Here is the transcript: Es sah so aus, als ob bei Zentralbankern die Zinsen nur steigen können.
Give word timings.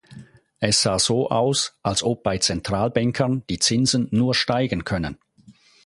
Es 0.59 0.81
sah 0.81 0.97
so 0.97 1.29
aus, 1.29 1.77
als 1.83 2.01
ob 2.01 2.23
bei 2.23 2.39
Zentralbankern 2.39 3.43
die 3.51 3.59
Zinsen 3.59 4.07
nur 4.09 4.33
steigen 4.33 4.83
können. 4.83 5.19